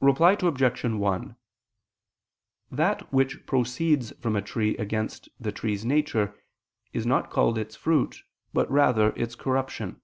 [0.00, 0.84] Reply Obj.
[0.84, 1.36] 1:
[2.70, 6.38] That which proceeds from a tree against the tree's nature,
[6.92, 10.00] is not called its fruit, but rather its corruption.